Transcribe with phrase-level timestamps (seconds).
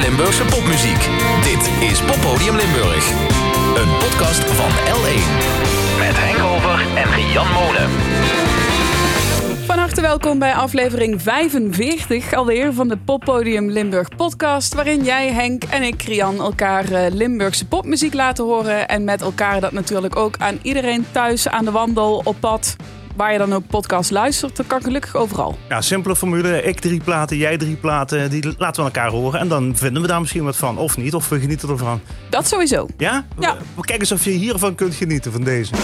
[0.00, 1.08] Limburgse popmuziek.
[1.42, 3.10] Dit is Poppodium Limburg.
[3.76, 5.28] Een podcast van L1.
[5.98, 7.90] Met Henk Over en Jan Monen.
[9.66, 14.74] Van harte welkom bij aflevering 45 alweer van de Poppodium Limburg podcast.
[14.74, 18.88] Waarin jij, Henk en ik, Rian, elkaar eh, Limburgse popmuziek laten horen.
[18.88, 22.76] En met elkaar dat natuurlijk ook aan iedereen thuis, aan de wandel, op pad.
[23.16, 25.58] Waar je dan ook podcast luistert, dat kan gelukkig overal.
[25.68, 26.62] Ja, simpele formule.
[26.62, 28.30] Ik drie platen, jij drie platen.
[28.30, 29.40] Die laten we elkaar horen.
[29.40, 30.78] En dan vinden we daar misschien wat van.
[30.78, 31.14] Of niet.
[31.14, 32.00] Of we genieten ervan.
[32.30, 32.86] Dat sowieso.
[32.96, 33.24] Ja?
[33.38, 33.56] Ja.
[33.74, 35.74] We- Kijk eens of je hiervan kunt genieten, van deze.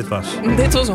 [0.00, 0.40] Dit was.
[0.56, 0.92] Dit was 100%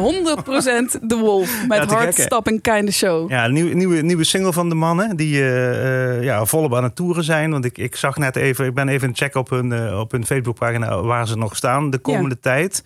[1.07, 1.95] The Wolf met Ja?
[1.95, 3.29] Hardstopping Kind of Show.
[3.29, 5.15] Ja, nieuwe, nieuwe, nieuwe single van de mannen.
[5.15, 7.51] Die eh, ja, volop aan het toeren zijn.
[7.51, 10.11] Want ik, ik zag net even, ik ben even een check op hun, eh, op
[10.11, 12.83] hun Facebookpagina waar ze nog staan de komende tijd.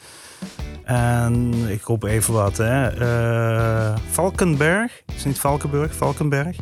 [0.83, 2.57] En ik roep even wat.
[2.57, 2.87] Hè.
[2.87, 5.01] Eh, Valkenberg.
[5.15, 6.55] Is niet Valkenburg, Valkenberg.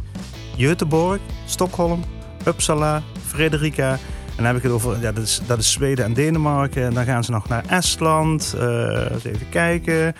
[0.57, 2.03] Göteborg, Stockholm,
[2.47, 3.97] Uppsala, Frederica.
[4.37, 6.83] En dan heb ik het over, ja, dat is, dat is Zweden en Denemarken.
[6.83, 8.53] En dan gaan ze nog naar Estland.
[8.57, 10.15] eh, even kijken.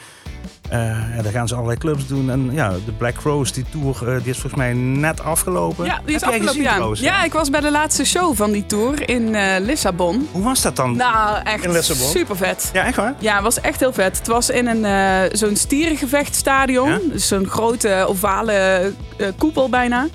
[0.70, 0.80] Eh,
[1.16, 2.30] ja, dan gaan ze allerlei clubs doen.
[2.30, 5.86] En ja, de Black Rose, die tour, eh, die is volgens mij net afgelopen.
[5.86, 8.52] Ja, die is Heb afgelopen gezien trouwens, Ja, ik was bij de laatste show van
[8.52, 10.28] die tour in Lissabon.
[10.32, 10.96] Hoe was dat dan?
[10.96, 12.08] Nou, echt In Lissabon?
[12.10, 12.70] super vet.
[12.74, 13.14] Ja, echt waar?
[13.20, 14.18] Ja, het was echt heel vet.
[14.18, 16.90] Het was in een zo'n stierengevechtstadion.
[16.90, 17.00] Ja?
[17.12, 18.92] Dus zo'n grote ovale
[19.38, 20.08] koepel bijna.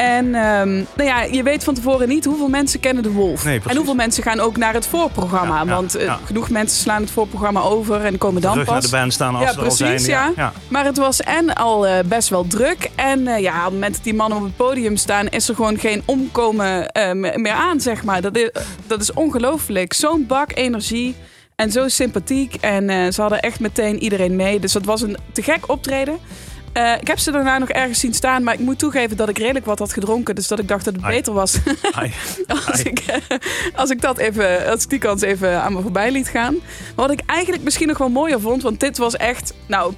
[0.00, 3.44] En ehm, nou ja, je weet van tevoren niet hoeveel mensen kennen de Wolf.
[3.44, 3.70] Nee, precies.
[3.70, 5.54] en hoeveel mensen gaan ook naar het voorprogramma.
[5.58, 6.18] Ja, ja, want eh, ja.
[6.24, 8.74] genoeg mensen slaan het voorprogramma over en komen dan Terug pas.
[8.74, 10.32] naar de band staan als Ja, er al precies, zijn.
[10.36, 10.52] ja.
[10.68, 12.90] Maar het was en al eh, best wel druk.
[12.94, 15.54] En eh, ja, op het moment dat die mannen op het podium staan, is er
[15.54, 18.20] gewoon geen omkomen me- meer aan, zeg maar.
[18.20, 18.50] Dat is,
[18.86, 19.92] dat is ongelooflijk.
[19.92, 21.14] Zo'n bak energie
[21.56, 22.54] en zo sympathiek.
[22.60, 24.60] En ze hadden echt meteen iedereen mee.
[24.60, 26.18] Dus dat was een te gek optreden.
[26.72, 29.38] Eh, ik heb ze daarna nog ergens zien staan, maar ik moet toegeven dat ik
[29.38, 30.34] redelijk wat had gedronken.
[30.34, 31.16] Dus dat ik dacht dat het Ai.
[31.16, 31.58] beter was
[31.92, 32.12] Ai.
[32.66, 32.82] als Ai.
[32.82, 33.38] ik, eh,
[33.74, 36.54] als ik dat even, als ik die kans even aan me voorbij liet gaan.
[36.54, 39.94] Maar wat ik eigenlijk misschien nog wel mooier vond, want dit was echt, nou,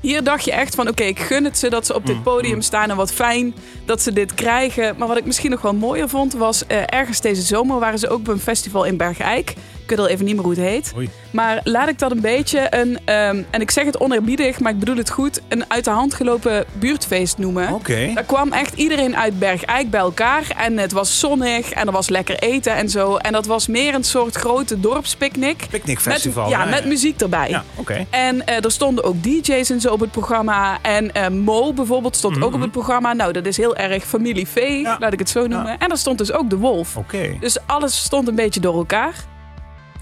[0.00, 2.22] hier dacht je echt van, oké, ik gun het ze dat ze op dit Mm,
[2.22, 2.60] podium mm.
[2.60, 3.54] staan en wat fijn
[3.84, 4.94] dat ze dit krijgen.
[4.98, 8.08] Maar wat ik misschien nog wel mooier vond, was eh, ergens deze zomer waren ze
[8.08, 9.54] ook bij een festival in Bergijk.
[9.86, 10.92] Ik weet al even niet meer hoe het heet.
[10.96, 11.10] Oei.
[11.30, 14.78] Maar laat ik dat een beetje een, ehm, en ik zeg het oneerbiedig, maar ik
[14.78, 17.72] bedoel het goed, een uit de hand gelopen buurtfeest noemen.
[17.72, 18.10] Oké.
[18.14, 20.44] Daar kwam echt iedereen uit Bergijk bij elkaar.
[20.56, 23.16] En het was zonnig en er was lekker eten en zo.
[23.16, 25.66] En dat was meer een soort grote dorpspicknick.
[25.70, 26.42] Picknickfestival.
[26.48, 27.48] Met, ja, met muziek erbij.
[27.50, 28.06] Ja, oké.
[28.10, 30.78] En eh, er stonden ook DJ's en zo op het programma.
[30.82, 33.12] En eh, Mo bijvoorbeeld stond ook op het programma.
[33.12, 34.96] Nou, dat is heel erg familie V, Mhm, Ja.
[35.00, 35.78] laat ik het zo noemen.
[35.78, 36.96] En er stond dus ook de Wolf.
[36.96, 37.36] Oké.
[37.40, 39.14] Dus alles stond een beetje door elkaar.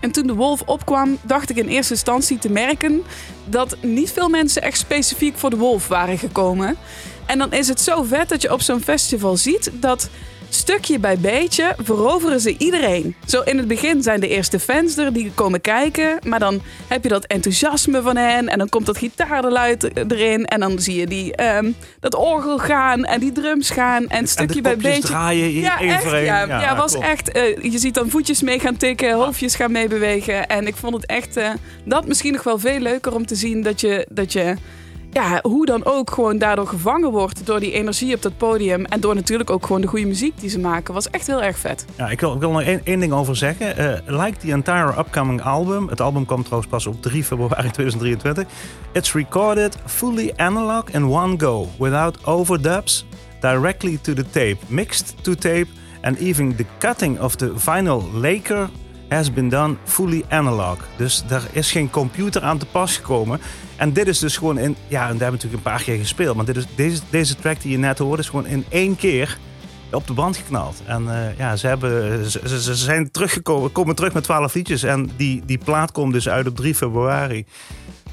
[0.04, 3.02] En toen de wolf opkwam, dacht ik in eerste instantie te merken
[3.44, 6.76] dat niet veel mensen echt specifiek voor de wolf waren gekomen.
[7.26, 10.08] En dan is het zo vet dat je op zo'n festival ziet dat
[10.54, 13.14] stukje bij beetje veroveren ze iedereen.
[13.26, 17.02] Zo in het begin zijn de eerste fans er die komen kijken, maar dan heb
[17.02, 21.06] je dat enthousiasme van hen en dan komt dat gitaargeluid erin en dan zie je
[21.06, 21.70] die, ehm,
[22.00, 25.00] dat orgel gaan en die drums gaan en stukje en bij beetje.
[25.08, 26.02] draaien in Ja, één echt.
[26.02, 26.24] voor één.
[26.24, 27.06] Ja, ja, was klopt.
[27.06, 27.32] echt.
[27.32, 30.46] eh, je ziet dan voetjes mee gaan tikken, hoofdjes gaan meebewegen.
[30.46, 31.50] En ik vond het echt eh,
[31.84, 34.54] dat misschien nog wel veel leuker om te zien dat je, dat je
[35.14, 38.84] ja, hoe dan ook gewoon daardoor gevangen wordt door die energie op dat podium.
[38.84, 40.94] En door natuurlijk ook gewoon de goede muziek die ze maken.
[40.94, 41.84] Was echt heel erg vet.
[41.96, 43.76] Ja, ik wil, ik wil nog één, ding over zeggen.
[43.76, 45.88] Eh, like the entire upcoming album.
[45.88, 48.44] Het album komt trouwens pas op 3 februari 2023.
[48.92, 51.68] It's recorded fully analog in one go.
[51.78, 53.06] Without overdubs.
[53.40, 54.56] Directly to the tape.
[54.66, 55.66] Mixed to tape.
[56.00, 58.68] And even the cutting of the vinyl laker
[59.14, 60.76] has been done fully analog.
[60.96, 63.40] Dus daar is geen computer aan te pas gekomen.
[63.76, 64.76] En dit is dus gewoon in...
[64.88, 66.36] Ja, en daar hebben we natuurlijk een paar keer gespeeld.
[66.36, 69.38] Maar dit is, deze, deze track die je net hoorde is gewoon in één keer
[69.92, 70.82] op de band geknald.
[70.86, 74.82] En eh, ja, ze, hebben, ze, ze- zijn teruggekomen, komen terug met 12 liedjes.
[74.82, 77.46] En die, die plaat komt dus uit op 3 februari.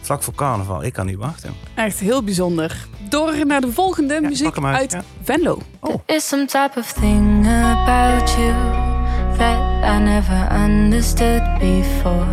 [0.02, 0.84] Vlak voor carnaval.
[0.84, 1.54] Ik kan niet wachten.
[1.76, 2.88] Echt heel bijzonder.
[3.10, 5.04] Door naar de volgende muziek uit, uit ja.
[5.24, 5.62] Venlo.
[5.80, 5.96] Oh.
[6.06, 8.91] There is some type of thing about you
[9.38, 12.28] that I never understood before.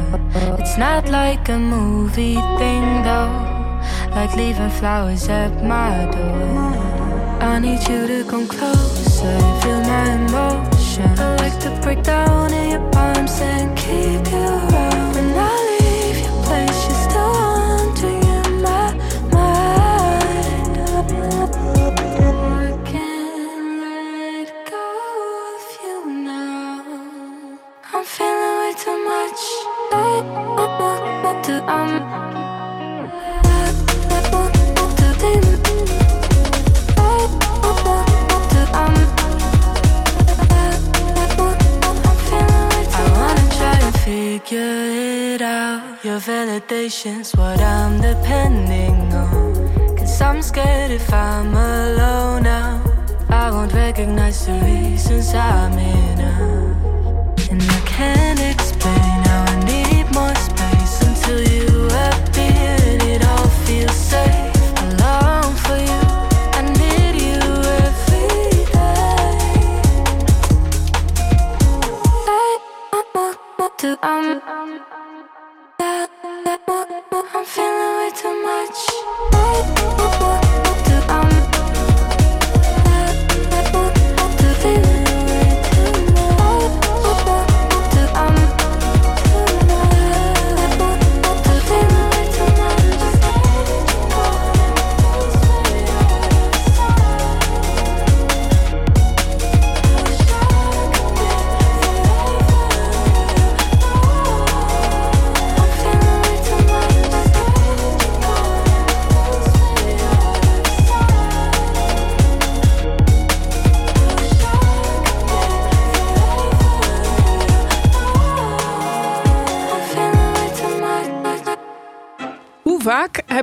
[0.59, 3.35] It's not like a movie thing though,
[4.15, 6.89] like leaving flowers at my door.
[7.41, 11.11] I need you to come closer, feel my emotion.
[11.19, 12.28] I like to break down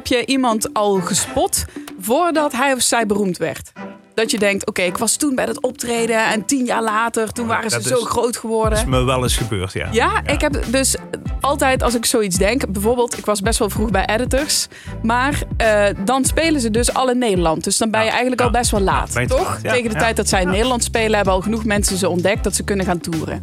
[0.08, 1.66] heb je iemand al gespot
[2.02, 3.72] voordat hij of zij beroemd werd?
[4.14, 7.48] Dat je denkt, oké, ik was toen bij dat optreden en tien jaar later, toen
[7.48, 8.70] waren ze Dat zo is- groot geworden.
[8.72, 9.88] Dat is me wel eens gebeurd, ja.
[9.92, 10.96] Ja, ik heb dus
[11.42, 14.68] altijd als ik zoiets denk, bijvoorbeeld, ik was best wel vroeg bij editors,
[15.04, 17.64] maar eh, dan spelen ze dus al in Nederland.
[17.64, 18.48] Dus dan ben je Ja, eigenlijk ja.
[18.48, 19.60] al best wel laat, toch?
[19.62, 22.56] Tegen de tijd dat zij in Nederland spelen, hebben al genoeg mensen ze ontdekt dat
[22.56, 23.42] ze kunnen gaan toeren.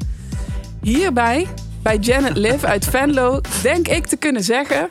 [0.83, 1.47] Hierbij,
[1.83, 4.89] bij Janet Liv uit Venlo, denk ik te kunnen zeggen.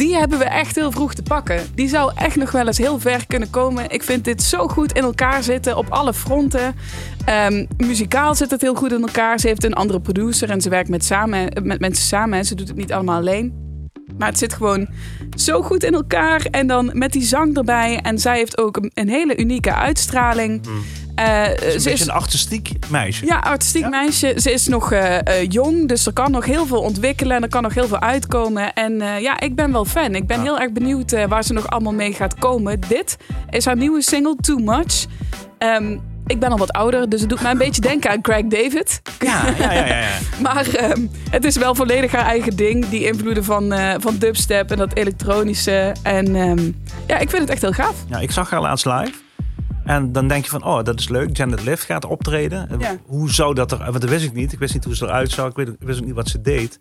[0.00, 1.66] Die hebben we echt heel vroeg te pakken.
[1.74, 3.90] Die zou echt nog wel eens heel ver kunnen komen.
[3.90, 6.74] Ik vind dit zo goed in elkaar zitten op alle fronten.
[7.24, 9.40] Ehm, muzikaal zit het heel goed in elkaar.
[9.40, 12.38] Ze heeft een andere producer en ze werkt met, samen, met mensen samen.
[12.38, 13.52] En ze doet het niet allemaal alleen.
[14.18, 14.88] Maar het zit gewoon
[15.36, 16.46] zo goed in elkaar.
[16.50, 17.98] En dan met die zang erbij.
[18.02, 20.66] En zij heeft ook een, hele unieke uitstraling.
[20.66, 20.72] Eh,
[21.28, 23.26] Het is een ze beetje een artistiek meisje.
[23.26, 23.88] ja, artistiek Ja?
[23.88, 24.34] meisje.
[24.36, 27.48] Ze is nog eh, eh, jong, dus er kan nog heel veel ontwikkelen en er
[27.48, 28.72] kan nog heel veel uitkomen.
[28.72, 30.14] En eh, ja, ik ben wel fan.
[30.14, 30.42] Ik ben Ja.
[30.42, 32.80] heel erg benieuwd eh, waar ze nog allemaal mee gaat komen.
[32.88, 33.16] Dit
[33.50, 35.04] is haar nieuwe single, Too Much.
[35.58, 35.96] Ehm,
[36.26, 39.02] ik ben al wat ouder, dus het doet mij een beetje denken aan Craig David.
[39.18, 39.86] Ja, ja, ja.
[39.86, 40.08] ja, ja.
[40.42, 42.88] Maar ehm, het is wel volledig haar eigen ding.
[42.88, 45.94] Die invloeden van, eh, van dubstep en dat elektronische.
[46.02, 46.70] En ehm,
[47.06, 47.94] ja, ik vind het echt heel gaaf.
[48.08, 49.12] Ja, ik zag haar laatst live.
[49.90, 51.36] En dan denk je van, oh, dat is leuk.
[51.36, 52.68] Janet Liv gaat optreden.
[52.78, 52.96] Ja.
[53.06, 53.78] Hoe zou dat er...
[53.78, 54.52] Want dat wist ik niet.
[54.52, 55.56] Ik wist niet hoe ze eruit zag.
[55.56, 56.78] Ik, wist ook niet wat ze deed.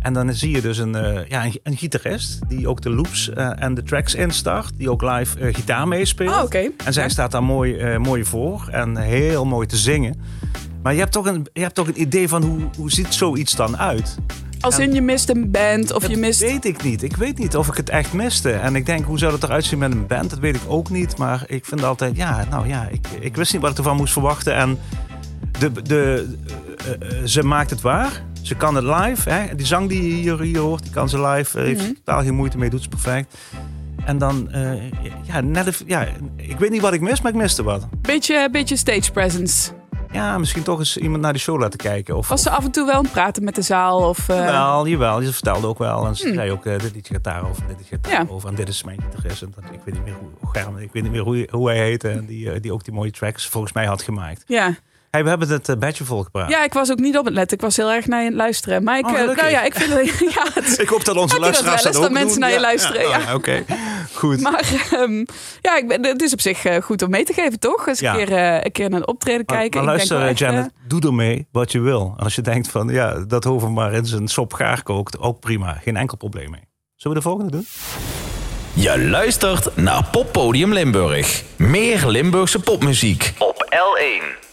[0.00, 2.38] En dan zie je dus een, eh, ja, een, een gitarist...
[2.48, 4.72] die ook de loops eh, en de tracks instart.
[4.76, 6.42] Die ook live eh, gitaar meespeelt.
[6.42, 6.70] Oké.
[6.84, 8.68] En zij staat daar mooi, mooi voor.
[8.70, 10.20] En heel mooi te zingen.
[10.82, 13.56] Maar je hebt toch een, je hebt toch een idee van hoe, hoe ziet zoiets
[13.56, 14.18] dan uit?
[14.62, 16.40] Als in je mist een band of je dat mist...
[16.40, 17.02] weet ik niet.
[17.02, 18.52] Ik weet niet of ik het echt miste.
[18.52, 20.30] En ik denk, hoe zou het eruit zien met een band?
[20.30, 21.16] Dat weet ik ook niet.
[21.16, 24.12] Maar ik vind altijd, ja, nou ja, ik, ik wist niet wat ik ervan moest
[24.12, 24.54] verwachten.
[24.54, 24.78] En
[25.58, 26.26] de, de,
[26.76, 28.22] eh, eh, ze maakt het waar.
[28.42, 29.30] Ze kan het live.
[29.30, 29.54] Hè?
[29.54, 31.58] Die zang die je hier, hier hoort, die kan ze live.
[31.58, 31.92] eh, heeft Mhm.
[32.04, 33.34] totaal geen moeite mee, doet ze perfect.
[34.04, 34.48] En dan,
[35.22, 37.88] ja, net ja, ik weet niet wat ik mis, maar ik miste wat.
[38.00, 39.70] Beetje, beetje stage presence.
[40.12, 42.16] Ja, misschien toch eens iemand naar die show laten kijken.
[42.16, 44.08] Of, Was ze af en toe wel aan het praten met de zaal?
[44.08, 45.22] Of, eh, Jawel, jawel.
[45.22, 46.06] Ze vertelde ook wel.
[46.06, 46.34] En ze Hmm.
[46.34, 48.16] zei ook, eh, dit liedje gaat daarover, dit gaat Ja.
[48.16, 48.48] daarover.
[48.48, 49.00] En dit is mijn.
[49.00, 49.06] En
[49.54, 52.08] dat, ik weet niet meer hoe, ik weet niet meer hoe, hoe hij heette.
[52.08, 54.44] En die, eh, die ook die mooie tracks volgens mij had gemaakt.
[54.46, 54.74] ja.
[55.12, 56.50] Hey, we hebben het uh, badje volgepraat.
[56.50, 57.56] ja, ik was ook niet op het letten.
[57.56, 58.82] Ik was heel erg naar je luisteren.
[58.82, 60.18] Maar ik, Oh, eh, nou ja, ik vind het...
[60.34, 62.38] Ja, het, Ik hoop dat onze je luisteraars wel dat, dat mensen doen?
[62.38, 63.18] naar je Ja, luisteren, ja.
[63.28, 63.64] oh, Oké,
[64.14, 64.40] goed.
[64.40, 65.24] maar ehm,
[65.60, 67.86] ja, ik ben, het is op zich eh, goed om mee te geven, toch?
[67.86, 68.12] Eens Ja.
[68.12, 69.84] een, keer, eh, een keer naar een optreden Maar, kijken.
[69.84, 72.14] maar Ik denk luister, wel eh, echt, Janet, doe ermee wat je wil.
[72.16, 75.40] En als je denkt van, ja, dat hoeven maar in zijn sop gaar kookt, ook
[75.40, 75.72] prima.
[75.82, 76.64] Geen enkel probleem mee.
[76.96, 77.66] Zullen we de volgende doen?
[78.72, 81.42] Je luistert naar Poppodium Limburg.
[81.56, 84.50] Meer Limburgse popmuziek op L1.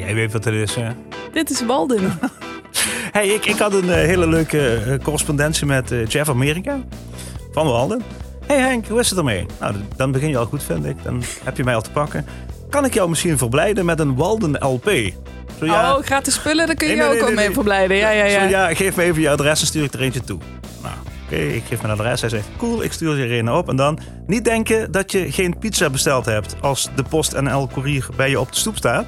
[0.00, 0.74] Weet wat het is.
[0.74, 0.88] Hè?
[1.32, 2.18] Dit is Walden.
[3.12, 6.80] Hey, ik, ik had een eh, hele leuke eh, correspondentie met eh, Jeff Amerika
[7.52, 8.02] van Walden.
[8.46, 9.46] Hey Henk, hoe is het ermee?
[9.60, 10.96] Nou, dan begin je al goed, vind ik.
[11.02, 12.26] Dan heb je mij al te pakken.
[12.70, 14.90] Kan ik jou misschien verblijden met een Walden LP?
[15.58, 17.96] Zo ja, Oh, gratis spullen, daar kun je Nee, nee, ook al nee, mee verblijden.
[17.96, 18.68] Ja, ja, Zo, ja.
[18.68, 20.38] ja, geef me even je adres en stuur ik er eentje toe.
[20.82, 22.20] Nou, oké, ik geef mijn adres.
[22.20, 23.68] Hij zegt, cool, ik stuur je er een op.
[23.68, 26.56] En dan niet denken dat je geen pizza besteld hebt...
[26.60, 29.06] als de post en L courier bij je op de stoep staat.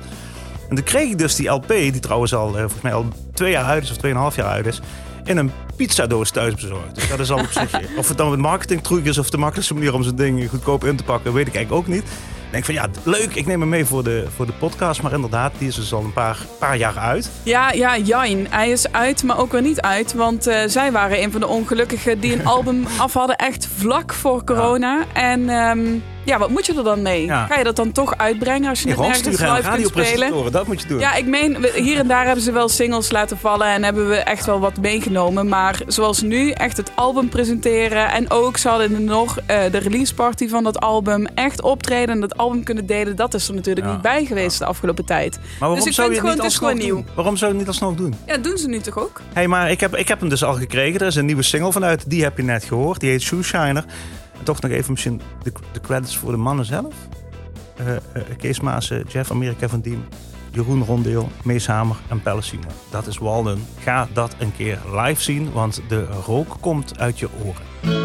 [0.74, 3.50] En toen kreeg ik dus die LP, die trouwens al, eh, volgens mij al twee
[3.50, 3.90] jaar uit is...
[3.90, 4.80] of tweeënhalf jaar uit is...
[5.24, 6.94] in een pizzadoos thuis bezorgd.
[6.94, 7.80] Dus dat is al op zich...
[7.98, 10.96] Of het dan een marketingtruc is of de makkelijkste manier om zo'n ding goedkoop in
[10.96, 11.32] te pakken...
[11.32, 12.02] weet ik eigenlijk ook niet.
[12.02, 15.02] Ik denk van ja, leuk, ik neem hem mee voor de, voor de podcast.
[15.02, 17.30] Maar inderdaad, die is dus al een paar, paar jaar uit.
[17.42, 18.46] Ja, ja, Jijn.
[18.50, 20.14] Hij is uit, maar ook weer niet uit.
[20.14, 24.12] Want eh, zij waren een van de ongelukkigen die een album af hadden echt vlak
[24.12, 25.04] voor corona.
[25.12, 27.24] En ehm, ja, wat moet je er dan mee?
[27.24, 27.46] Ja.
[27.46, 30.52] Ga je dat dan toch uitbrengen als je Nee, het nergens live kunt spelen?
[30.52, 30.98] dat moet je doen.
[30.98, 34.16] Ja, ik meen, hier en daar hebben ze wel singles laten vallen en hebben we
[34.16, 35.48] echt wel wat meegenomen.
[35.48, 38.10] Maar zoals nu, echt het album presenteren.
[38.10, 41.26] En ook, ze hadden nog eh, de release party van dat album.
[41.26, 43.16] Echt optreden en dat album kunnen delen.
[43.16, 45.36] Dat is er natuurlijk Ja, niet bij geweest de afgelopen tijd.
[45.38, 47.14] Maar waarom Dus ik zou je vind het niet gewoon, het is gewoon doen?
[47.14, 48.14] Waarom zou je het niet alsnog doen?
[48.26, 49.20] Ja, doen ze nu toch ook?
[49.32, 51.00] hey, maar ik heb, ik heb hem dus al gekregen.
[51.00, 52.10] Er is een nieuwe single vanuit.
[52.10, 53.00] Die heb je net gehoord.
[53.00, 53.84] Die heet Shoe Shiner.
[54.38, 56.94] En toch nog even misschien de, de credits voor de mannen zelf.
[57.76, 58.02] Eh, eh,
[58.36, 60.04] Kees Maassen, Jeff Amerika van Diem,
[60.50, 62.72] Jeroen Rondeel, Mees Hamer en Simon.
[62.90, 63.66] Dat is Walden.
[63.78, 68.03] Ga dat een keer live zien, want de rook komt uit je oren.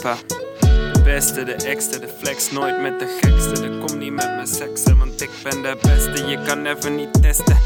[0.00, 3.60] De beste, de ekste, de flex nooit met de gekste.
[3.60, 6.26] De kom niet met mijn seksen, want ik ben de beste.
[6.26, 7.58] Je kan never niet testen.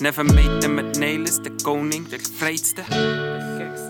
[0.00, 2.82] Never meten met Nelis, de koning, de vreedste.
[2.88, 3.87] De gekste.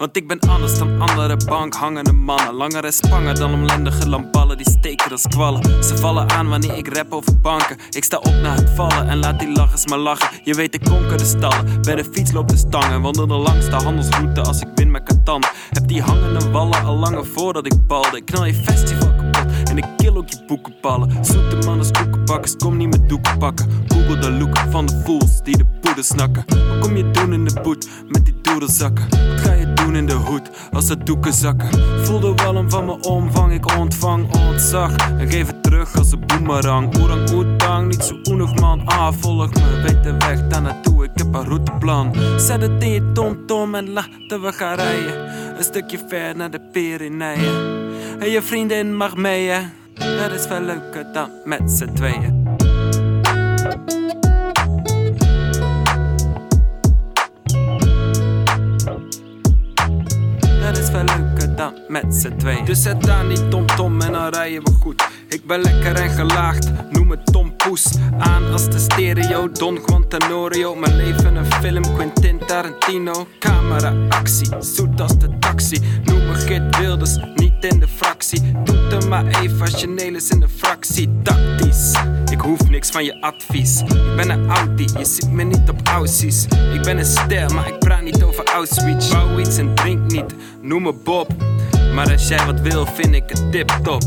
[0.00, 2.54] Want ik ben anders dan andere bankhangende mannen.
[2.54, 5.84] Langer en spanger dan omlendige lamballen die steken als kwallen.
[5.84, 7.76] Ze vallen aan wanneer ik rap over banken.
[7.90, 10.28] Ik sta op na het vallen en laat die lachers maar lachen.
[10.44, 11.82] Je weet, ik konker de stallen.
[11.82, 13.02] Bij de fiets loopt de stangen.
[13.02, 15.42] Wandel de langste handelsroute als ik win met Catan.
[15.70, 18.16] Heb die hangende wallen al langer voordat ik balde.
[18.16, 21.24] Ik knal je festival kapot en ik kill ook je boekenballen.
[21.24, 23.89] Zoete mannen, koekenbakkers, kom niet met doeken pakken.
[24.10, 26.44] Google de look van de fools die de poeder snakken.
[26.46, 29.08] Wat kom je doen in de boet met die doedelzakken?
[29.08, 31.68] Wat ga je doen in de hoed als de doeken zakken?
[32.04, 34.96] Voel de walm van mijn omvang, ik ontvang ontzag.
[35.18, 36.98] En geef het terug als een boemerang.
[36.98, 38.86] Oerang oetang, niet zo oenig man.
[38.86, 42.14] Ah, volg me, weet de weg daar naartoe, ik heb een routeplan.
[42.36, 45.28] Zet het in je tomtom en laten we gaan rijden.
[45.56, 47.54] Een stukje ver naar de Pyreneeën.
[48.18, 49.50] En je vriendin mag mee?
[49.94, 52.39] Dat is veel leuker dan met z'n tweeën.
[61.88, 62.64] Met z'n tweeën.
[62.64, 65.08] Dus zet daar niet tom tom en dan rijden we goed.
[65.28, 67.86] Ik ben lekker en gelaagd, noem me Tom Poes.
[68.18, 70.74] Aan als de stereo, Don Juan Tenorio.
[70.74, 73.26] Mijn leven een film, Quentin Tarantino.
[73.38, 75.80] Camera, actie, zoet als de taxi.
[76.04, 78.52] Noem me Git Wilders, niet in de fractie.
[78.64, 81.08] Doet er maar even als je Nelis in de fractie.
[81.22, 81.92] Tactisch,
[82.30, 83.80] ik hoef niks van je advies.
[83.80, 86.46] Ik ben een Audi, je ziet me niet op Aussies.
[86.72, 89.12] Ik ben een ster, maar ik praat niet over Auschwitz.
[89.12, 91.28] Bouw iets en drink niet, noem me Bob.
[91.94, 94.02] Maar als jij wat wil, vind ik het tip top.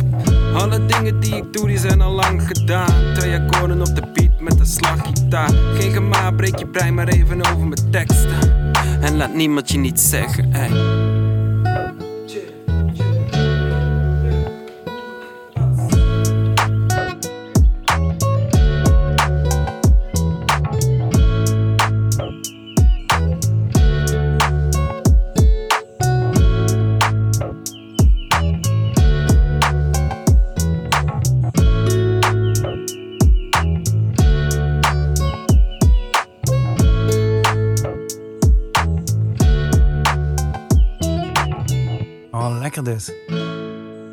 [0.54, 3.14] Alle dingen die ik doe, die zijn al lang gedaan.
[3.14, 5.50] Twee akkoorden op de beat met een slaggitaar.
[5.50, 8.74] Geen gemaar, breek je brein maar even over mijn teksten.
[9.02, 11.03] En laat niemand je niet zeggen, ey.
[42.84, 43.16] Dit.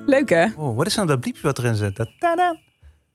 [0.06, 0.46] Leuk hè?
[0.56, 1.96] Oh, wat is nou dat bliepje wat erin zit?
[1.96, 2.50] Dat tada.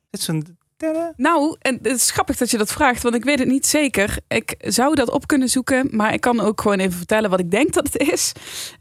[0.09, 1.13] Dit is zo'n tada.
[1.17, 4.17] Nou, en het is grappig dat je dat vraagt, want ik weet het niet zeker.
[4.27, 7.51] Ik zou dat op kunnen zoeken, maar ik kan ook gewoon even vertellen wat ik
[7.51, 8.31] denk dat het is.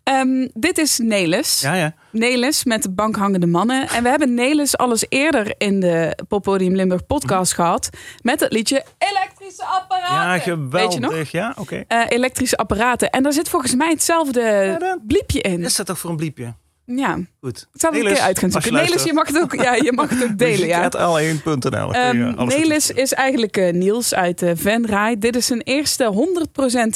[0.03, 1.61] Ehm, dit is Nelis.
[1.61, 1.95] Ja, ja.
[2.11, 3.89] Nelis met de bankhangende mannen.
[3.89, 7.89] En we hebben Nelis alles eerder in de Poppodium Limburg podcast gehad.
[8.23, 10.53] Met het liedje Elektrische apparaten.
[10.53, 11.11] Ja, Weet je nog?
[11.11, 11.31] geweldig.
[11.31, 11.85] Ja, oké.
[11.89, 13.11] Eh, elektrische apparaten.
[13.11, 15.63] En daar zit volgens mij hetzelfde bliepje in.
[15.65, 16.55] Is dat toch voor een bliepje?
[16.87, 17.67] Ja, Goed.
[17.73, 18.73] het een keer uit gaan zoeken.
[18.73, 20.67] Nelis, je mag het ook, ja, je mag het ook delen.
[20.67, 20.91] Ja.
[20.93, 21.97] Muziek@l1.nl.
[21.97, 25.19] Um, Nelis is eigenlijk eh, Niels uit uh, Venray.
[25.19, 26.29] Dit is zijn eerste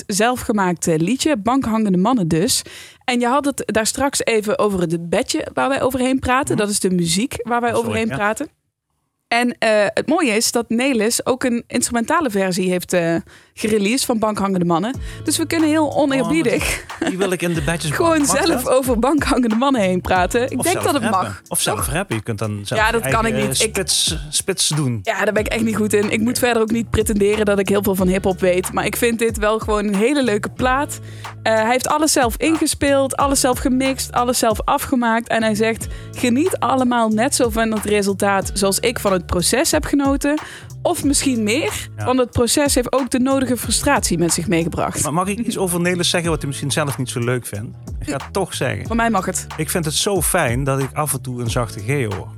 [0.00, 1.36] 100% zelfgemaakte liedje.
[1.36, 2.62] Bankhangende mannen dus.
[3.04, 6.56] En je had het daar straks even over het bedje waar wij overheen praten.
[6.56, 8.16] Dat is de muziek waar wij Sorry, overheen ja.
[8.16, 8.48] praten.
[9.28, 13.14] En eh, het mooie is dat Nelis ook een instrumentale versie heeft eh
[13.54, 14.94] gereleased van Bankhangende Mannen.
[15.24, 18.68] Dus we kunnen heel oneerbiedig Die wil ik in de badges gewoon Mag zelf dat?
[18.72, 20.50] over Bankhangende Mannen heen praten.
[20.50, 21.20] Ik Of denk dat het rappen.
[21.22, 21.42] mag.
[21.48, 22.16] Of zelf rappen.
[22.16, 23.42] Je kunt dan zelf Ja, dat kan ik niet.
[23.44, 25.00] eh, Ik- Spits, spits doen.
[25.02, 26.10] Ja, daar ben ik echt niet goed in.
[26.10, 28.72] Ik moet verder ook niet pretenderen dat ik heel veel van hip-hop weet.
[28.72, 30.98] Maar ik vind dit wel gewoon een hele leuke plaat.
[31.42, 35.28] Hij heeft alles zelf ingespeeld, alles zelf gemixt, alles zelf afgemaakt.
[35.28, 39.70] En hij zegt: geniet allemaal net zo van het resultaat zoals ik van het proces
[39.70, 40.38] heb genoten.
[40.82, 42.04] Of misschien meer, Ja.
[42.04, 45.02] want het proces heeft ook de nodige frustratie met zich meegebracht.
[45.02, 47.76] Maar mag ik iets over Nelis zeggen wat hij misschien zelf niet zo leuk vindt?
[48.00, 48.86] Ik ga het toch zeggen.
[48.86, 49.46] Voor mij mag het.
[49.56, 52.28] Ik vind het zo fijn dat ik af en toe een zachte G hoor.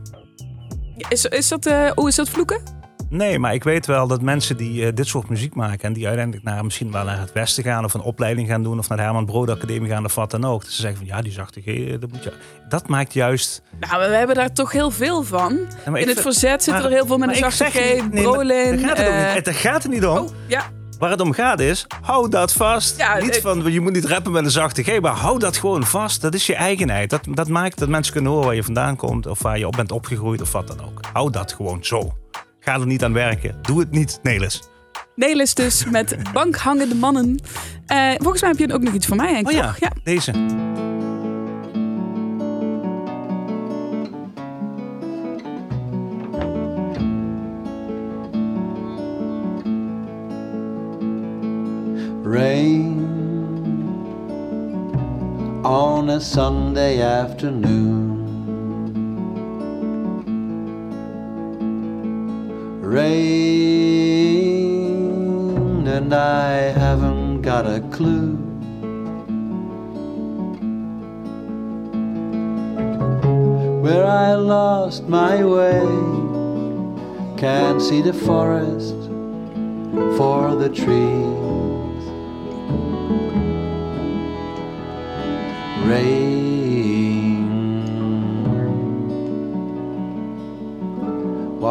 [1.08, 2.62] Is, is dat, hoe is dat vloeken?
[3.10, 5.80] Nee, maar ik weet wel dat mensen die eh, dit soort muziek maken...
[5.88, 7.84] en die uiteindelijk naar, misschien wel naar het westen gaan...
[7.84, 10.44] of een opleiding gaan doen of naar de Herman Brood Academie gaan of wat dan
[10.44, 10.64] ook.
[10.64, 12.32] Ze zeggen van ja, die zachte G, eh, dat moet je...
[12.68, 13.62] Dat maakt juist...
[13.80, 15.58] Nou, we hebben daar toch heel veel van.
[15.84, 17.74] Ja, In het vind- verzet zitten er heel veel met een zachte G,
[18.10, 18.76] nee, Brolin.
[18.80, 20.16] Daar gaat het, eh, niet, daar gaat het niet om.
[20.18, 20.62] oh, ja.
[20.98, 22.98] Waar het om gaat is, hou dat vast.
[22.98, 25.56] Ja, niet ik- van, je moet niet rappen met een zachte G, maar hou dat
[25.56, 26.20] gewoon vast.
[26.20, 27.10] Dat is je eigenheid.
[27.10, 29.26] Dat, dat maakt dat mensen kunnen horen waar je vandaan komt...
[29.26, 31.00] of waar je op bent opgegroeid of wat dan ook.
[31.12, 32.12] Hou dat gewoon zo.
[32.60, 33.58] Ga er niet aan werken.
[33.62, 34.62] Doe het niet, Nelis.
[35.14, 37.40] Nelis dus met bankhangende mannen.
[37.86, 39.46] Eh, volgens mij heb je ook nog iets voor mij, Henk.
[39.46, 39.90] Oh ja, ja.
[40.04, 40.32] deze.
[52.22, 53.08] Rain
[55.62, 57.99] on a Sunday afternoon.
[62.90, 63.06] Rain,
[65.86, 68.34] and I haven't got a clue.
[73.80, 75.86] Where I lost my way,
[77.38, 78.96] can't see the forest
[80.18, 82.02] for the trees.
[85.86, 86.29] Rain,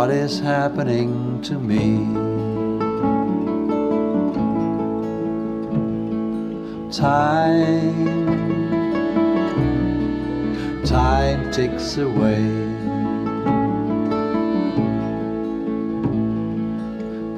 [0.09, 2.03] what is happening to me?
[6.91, 8.25] Time,
[10.83, 12.41] time ticks away.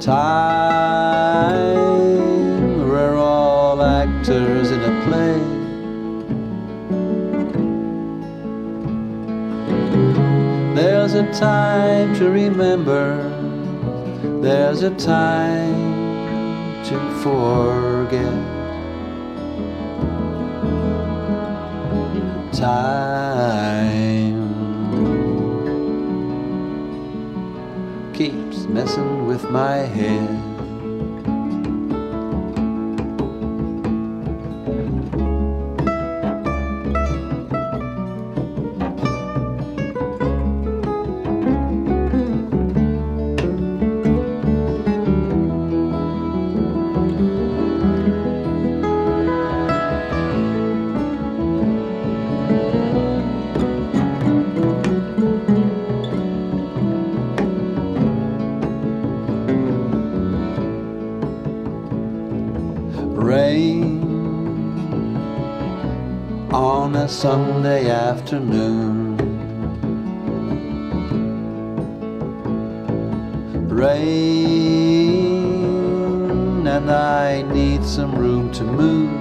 [0.00, 1.28] Time,
[2.88, 4.61] we're all actors
[11.22, 13.28] a time to remember,
[14.40, 18.32] there's a time to forget.
[22.52, 23.32] Time
[28.12, 30.41] keeps messing with my head.
[67.22, 69.16] Sunday afternoon.
[73.68, 74.26] Rain,
[76.66, 79.12] and I need some room to move.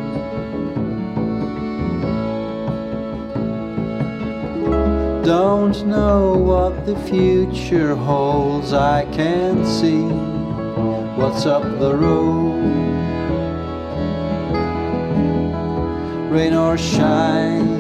[5.24, 10.02] Don't know what the future holds, I can't see
[11.22, 12.50] what's up the road.
[16.32, 17.71] Rain or shine,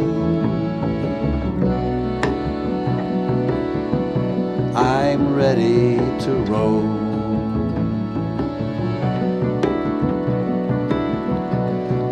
[4.75, 6.81] I'm ready to roll.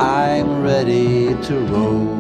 [0.02, 2.20] I'm ready to roll.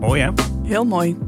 [0.00, 0.30] Mooi hè?
[0.62, 1.16] Heel mooi.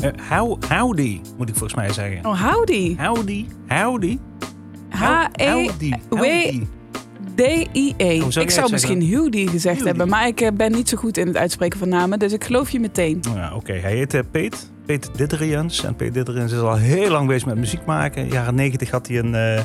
[0.00, 2.26] Eh, how, howdy, moet ik volgens mij zeggen.
[2.26, 2.96] Oh, howdy.
[2.96, 4.18] Howdy, howdy.
[5.00, 6.70] H-E-W-D-I-E.
[8.40, 11.36] Ik zou misschien Howdy gezegd hebben, maar ik eh, ben niet zo goed in het
[11.36, 13.18] uitspreken van namen, dus ik geloof je meteen.
[13.22, 14.70] Nou Ja, Oké, hij heet eh, Peet.
[14.86, 15.84] Peet Didrians.
[15.84, 18.22] En Peet Didrians is al heel lang bezig met muziek maken.
[18.22, 19.64] In de jaren 90 had hij een eh,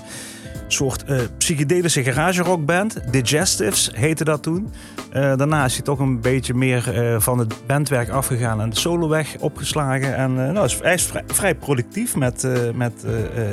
[0.67, 2.99] soort eh, psychedelische garage rockband.
[3.11, 4.71] Digestives heette dat toen.
[5.11, 8.79] Eh, daarna is hij toch een beetje meer eh, van het bandwerk afgegaan en de
[8.79, 10.15] soloweg opgeslagen.
[10.15, 13.05] En nou, hij is vrij, productief met, met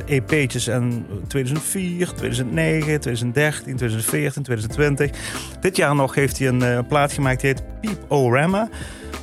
[0.07, 5.11] EP'tjes en 2004, 2009, 2013, 2014, 2020.
[5.61, 8.69] Dit jaar nog heeft hij een plaat gemaakt die heet Peep O-Rama.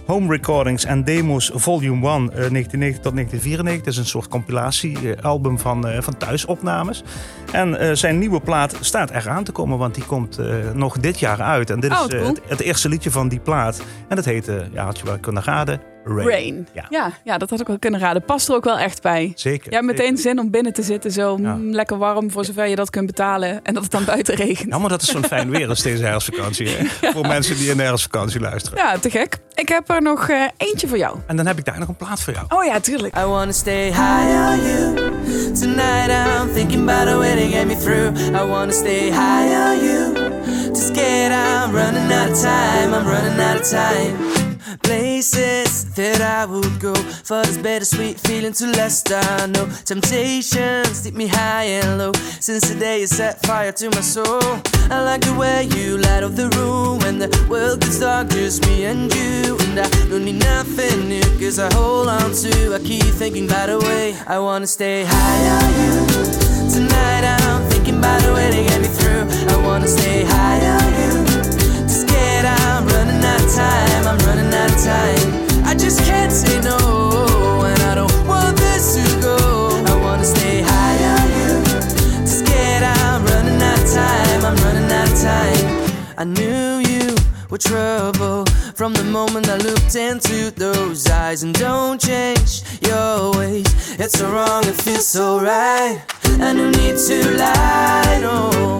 [0.09, 3.83] Home Recordings en Demos Volume 1 eh, 1990 tot 1994.
[3.83, 7.03] Dat is een soort compilatiealbum van, eh, van thuisopnames.
[7.51, 10.97] En eh, zijn nieuwe plaat staat er aan te komen, want die komt eh, nog
[10.99, 11.69] dit jaar uit.
[11.69, 12.29] En dit Oh, is eh, cool.
[12.33, 13.81] het, het eerste liedje van die plaat.
[14.07, 16.27] En dat heet, eh, ja, had je wel kunnen raden, Rain.
[16.27, 16.67] Rain.
[16.73, 16.85] Ja.
[16.89, 17.11] Ja.
[17.23, 18.21] Ja, dat had ik wel kunnen raden.
[18.23, 19.31] Past er ook wel echt bij.
[19.35, 19.71] Zeker.
[19.71, 21.55] Ja, meteen zin om binnen te zitten, zo Ja.
[21.55, 23.59] mm, lekker warm voor zover je dat kunt betalen.
[23.63, 24.69] En dat het dan buiten regent.
[24.73, 26.67] Ja, maar dat is zo'n fijn weer als deze herfstvakantie.
[26.69, 27.11] Hè?
[27.13, 28.77] Voor mensen die in de herfstvakantie luisteren.
[28.79, 29.37] Ja, te gek.
[29.53, 31.17] Ik heb er nog eh, eentje voor jou.
[31.27, 32.45] En dan heb ik daar nog een plaat voor jou.
[32.49, 33.17] Oh ja, tuurlijk.
[33.17, 34.93] I wanna stay high on you.
[35.53, 38.19] Tonight I'm thinking about a way to get me through.
[38.19, 40.13] I wanna stay high on you.
[40.73, 42.93] Too scared I'm running out of time.
[42.95, 44.38] I'm running out of time.
[44.81, 49.11] Places that I would go for this bittersweet feeling to last.
[49.11, 52.11] I know temptations keep me high and low.
[52.39, 54.41] Since the day you set fire to my soul,
[54.89, 58.65] I like the way you light up the room when the world gets dark, just
[58.67, 59.57] me and you.
[59.65, 62.75] And I don't need nothing new, cause I hold on to.
[62.75, 66.49] I keep thinking by the way I wanna stay high on you.
[66.73, 69.25] Tonight I'm thinking about way to get me through.
[69.53, 71.28] I wanna stay high on you.
[73.55, 74.07] Time.
[74.07, 75.65] I'm running out of time.
[75.65, 76.77] I just can't say no,
[77.65, 79.37] and I don't want this to go.
[79.85, 82.27] I wanna stay high on you.
[82.27, 84.45] Scared I'm running out of time.
[84.45, 85.67] I'm running out of time.
[86.17, 87.15] I knew you
[87.49, 91.43] were trouble from the moment I looked into those eyes.
[91.43, 93.67] And don't change your ways.
[93.99, 96.01] It's so wrong, it feels so right.
[96.39, 98.78] And no need to lie, no.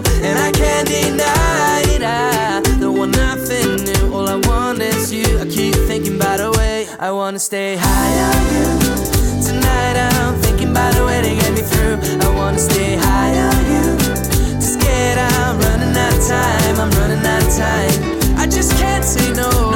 [7.02, 9.42] I wanna stay high on you.
[9.42, 11.96] Tonight I'm thinking about a way to get me through.
[12.20, 13.96] I wanna stay high on you.
[14.28, 16.76] Too scared I'm running out of time.
[16.78, 18.38] I'm running out of time.
[18.38, 19.69] I just can't say no.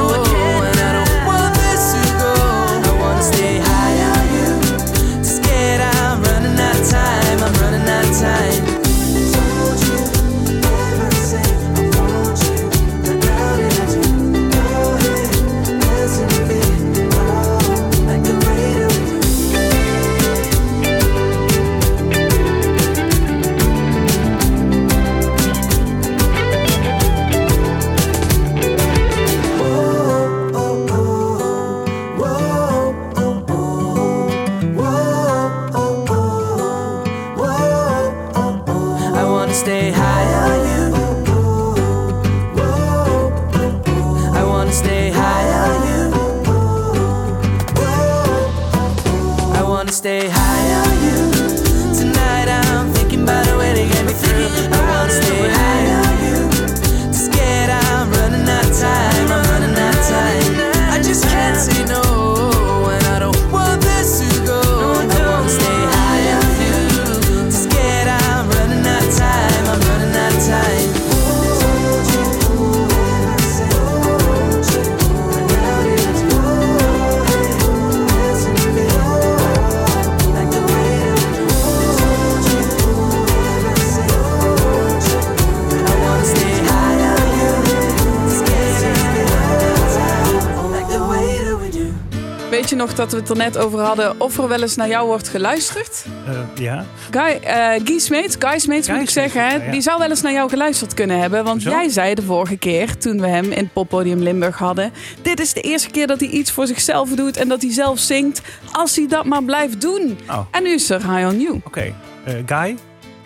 [92.95, 96.05] Dat we het er net over hadden of er wel eens naar jou wordt geluisterd?
[96.27, 96.85] Eh, ja.
[97.11, 99.71] Guy, eh Guy Smeets, Guy Smeets moet ik zeggen, hè, Smeets, ja, ja.
[99.71, 101.43] die zou wel eens naar jou geluisterd kunnen hebben.
[101.43, 104.91] Want jij zei de vorige keer, toen we hem in het poppodium Limburg hadden...
[105.21, 107.99] dit is de eerste keer dat hij iets voor zichzelf doet en dat hij zelf
[107.99, 108.41] zingt...
[108.71, 110.17] als hij dat maar blijft doen.
[110.29, 110.39] Oh.
[110.51, 111.61] En nu is er High On You.
[111.63, 112.75] Oké, Eh, Guy,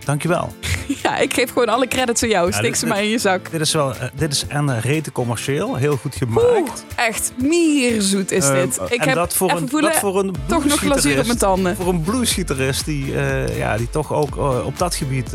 [0.09, 0.53] Dankjewel.
[1.03, 2.61] Ja, ik geef gewoon alle credits aan jou.
[2.61, 3.51] Dit- ze maar in je zak.
[3.51, 6.85] Dit is wel, eh, dit is en rete commercieel, heel goed Oeh, gemaakt.
[6.95, 8.79] echt mierzoet is Ehm, dit.
[8.89, 11.37] Ik heb dat voor even een, voelen, dat voor een toch nog glazuur op mijn
[11.37, 11.75] tanden.
[11.75, 15.31] Voor een bluesgitarist die, eh, ja, die toch ook eh, op dat gebied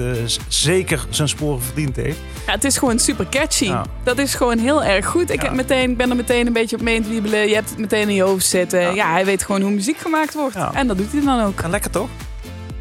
[0.48, 2.18] zeker zijn sporen verdiend heeft.
[2.46, 3.64] Ja, het is gewoon super catchy.
[3.64, 3.84] Ja.
[4.04, 5.30] Dat is gewoon heel erg goed.
[5.30, 7.48] Ik heb meteen, ben er meteen een beetje op mee het wiebelen.
[7.48, 8.94] Je hebt het meteen in je hoofd zitten.
[8.94, 9.10] Ja.
[9.12, 10.56] Hij weet gewoon hoe muziek gemaakt wordt.
[10.72, 11.60] En dat doet hij dan ook.
[11.60, 12.08] En lekker toch?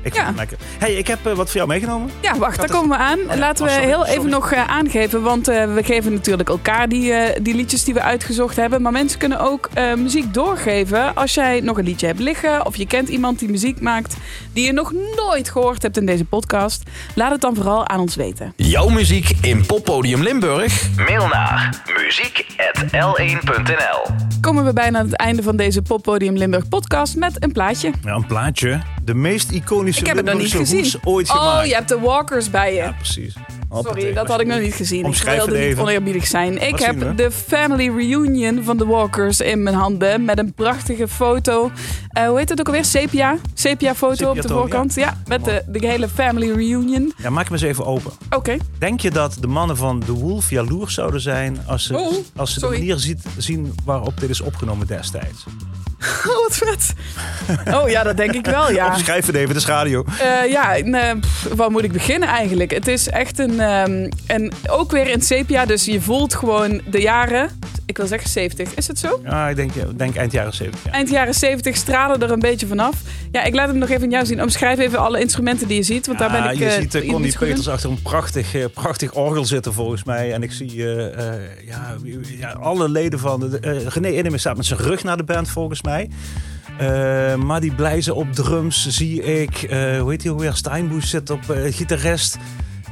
[0.03, 0.25] Ik Ja.
[0.25, 0.57] vind het lekker.
[0.79, 2.09] Hey, ik heb eh, wat voor jou meegenomen.
[2.21, 3.19] Ja, wacht, daar is- komen we aan.
[3.29, 3.37] ja.
[3.37, 5.21] Laten Oh, we sorry, heel even nog eh, aangeven.
[5.21, 8.81] Want eh, we geven natuurlijk elkaar die, eh, die liedjes die we uitgezocht hebben.
[8.81, 11.15] Maar mensen kunnen ook eh, muziek doorgeven.
[11.15, 12.65] Als jij nog een liedje hebt liggen.
[12.65, 14.15] Of je kent iemand die muziek maakt.
[14.53, 16.83] Die je nog nooit gehoord hebt in deze podcast.
[17.15, 18.53] Laat het dan vooral aan ons weten.
[18.55, 20.89] Jouw muziek in Poppodium Limburg?
[20.95, 27.43] Mail naar muziek.l1.nl Komen we bijna aan het einde van deze Poppodium Limburg podcast met
[27.43, 27.91] een plaatje.
[28.03, 28.81] Ja, een plaatje.
[29.03, 30.93] De meest iconische Ik heb het nog niet gezien.
[31.03, 31.67] ooit Oh, gemaakt.
[31.67, 32.77] je hebt de walkers bij je.
[32.77, 33.35] Ja, precies.
[33.81, 35.05] Sorry, dat had ik nog niet gezien.
[35.05, 35.81] Ik het niet even.
[35.81, 36.61] oneerbiedig zijn.
[36.61, 40.25] Ik Wat heb de family reunion van de Walkers in mijn handen.
[40.25, 41.71] Met een prachtige foto.
[42.09, 42.85] Eh, hoe heet het ook alweer?
[42.85, 43.37] Sepia?
[43.53, 44.95] Sepia foto op de voorkant.
[44.95, 47.13] Ja, met de, de hele family reunion.
[47.17, 48.11] Ja, maak hem eens even open.
[48.29, 48.57] Oké.
[48.79, 52.53] Denk je dat de mannen van The Wolf jaloers zouden zijn als ze, Oh, als
[52.53, 55.43] ze de manier ziet, zien waarop dit is opgenomen destijds?
[56.27, 56.93] Oh, wat vet.
[57.73, 58.87] Oh ja, dat denk ik wel, ja.
[58.87, 60.05] Omschrijf het even, is radio.
[60.19, 60.75] Eh, ja,
[61.19, 62.71] pff, waar moet ik beginnen eigenlijk?
[62.71, 67.01] Het is echt een, ehm, en ook weer in sepia, dus je voelt gewoon de
[67.01, 67.59] jaren.
[67.93, 69.19] Ik wil zeggen 70, is het zo?
[69.23, 70.83] Ja, ik denk, denk eind jaren 70.
[70.83, 70.91] Ja.
[70.91, 73.01] Eind jaren 70 stralen er een beetje vanaf.
[73.31, 74.41] Ja, ik laat hem nog even aan jou zien.
[74.41, 76.57] Omschrijf even alle instrumenten die je ziet, want daar ben ik.
[76.57, 77.37] je eh, ziet uh, Connie.
[77.37, 80.33] Peters achter een prachtig, eh, prachtig orgel zitten volgens mij.
[80.33, 81.95] En ik zie eh, ja,
[82.37, 83.39] ja, alle leden van...
[83.39, 86.09] De, René Innemer staat met zijn rug naar de band volgens mij.
[87.37, 89.57] Maar die Blijzen op drums zie ik.
[89.99, 90.53] Hoe heet hij weer?
[90.53, 92.37] Steinboes zit op gitarist.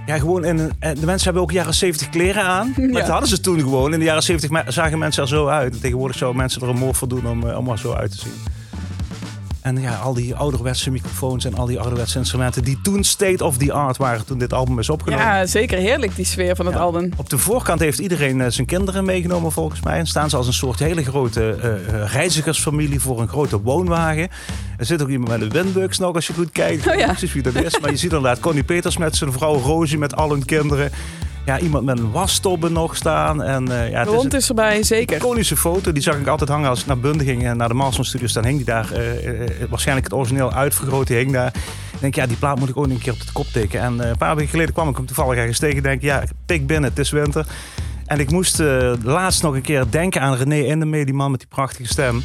[0.06, 2.74] Ja, gewoon in en de mensen hebben ook jaren 70 kleren aan.
[2.78, 2.94] Maar Ja.
[3.00, 3.94] dat hadden ze toen gewoon.
[3.94, 5.74] In de jaren 70 me- zagen mensen er zo uit.
[5.74, 8.12] En tegenwoordig zouden mensen er een moord voor doen om, eh, om er zo uit
[8.12, 8.32] te zien.
[9.62, 13.58] En ja, al die ouderwetse microfoons en al die ouderwetse instrumenten die toen state of
[13.58, 15.26] the art waren toen dit album is opgenomen.
[15.26, 16.82] Ja, zeker heerlijk die sfeer van het Ja.
[16.82, 17.10] album.
[17.18, 19.98] Op de voorkant heeft iedereen eh, zijn kinderen meegenomen volgens mij.
[19.98, 24.28] En staan ze als een soort hele grote eh, eh, reizigersfamilie voor een grote woonwagen.
[24.78, 26.88] Er zit ook iemand met een windbuks nog als je goed kijkt.
[26.88, 27.06] Oh ja.
[27.08, 27.80] precies wie dat is.
[27.80, 30.92] Maar je ziet inderdaad Connie Peters met zijn vrouw Rosie met al hun kinderen.
[31.46, 33.44] Ja, iemand met een wasstobbe nog staan.
[33.44, 35.18] En, eh, ja, De hond een is erbij, zeker.
[35.18, 35.92] iconische foto.
[35.92, 38.34] Die zag ik altijd hangen als ik naar Bunde ging en naar de Marston Studios.
[38.34, 41.48] Dan hing die daar, eh, eh, waarschijnlijk het origineel uitvergroot, die hing daar.
[41.94, 43.80] Ik denk, ja, die plaat moet ik ook een keer op de kop tikken.
[43.82, 45.78] En een paar weken geleden kwam ik hem toevallig ergens tegen.
[45.78, 47.46] Ik denk, ja, tik binnen, het is winter.
[48.06, 48.62] En ik moest
[49.04, 52.24] laatst nog een keer denken aan René Indemee, die man met die prachtige stem.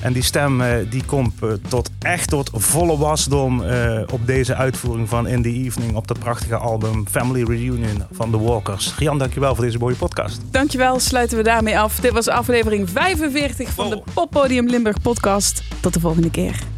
[0.00, 4.54] En die stem eh, die komt eh, tot echt tot volle wasdom eh, op deze
[4.54, 8.94] uitvoering van In the Evening op dat prachtige album Family Reunion van The Walkers.
[8.98, 10.40] Rian, dankjewel voor deze mooie podcast.
[10.50, 12.00] Dankjewel, sluiten we daarmee af.
[12.00, 13.94] Dit was aflevering 45 van Wow.
[14.04, 15.62] de Poppodium Limburg podcast.
[15.80, 16.77] Tot de volgende keer.